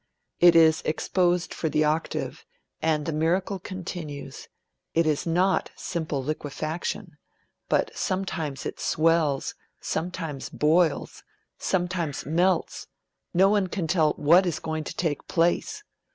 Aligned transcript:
It 0.39 0.55
is 0.55 0.81
exposed 0.81 1.53
for 1.53 1.69
the 1.69 1.83
Octave, 1.83 2.43
and 2.81 3.05
the 3.05 3.13
miracle 3.13 3.59
continues 3.59 4.47
it 4.95 5.05
is 5.05 5.27
not 5.27 5.69
simple 5.75 6.23
liquefaction, 6.23 7.17
but 7.69 7.91
sometimes 7.95 8.65
it 8.65 8.79
swells, 8.79 9.53
sometimes 9.79 10.49
boils, 10.49 11.21
sometimes 11.59 12.25
melts 12.25 12.87
no 13.31 13.47
one 13.49 13.67
can 13.67 13.85
tell 13.85 14.13
what 14.13 14.47
is 14.47 14.57
going 14.57 14.85
to 14.85 14.95
take 14.97 15.27
place. 15.27 15.83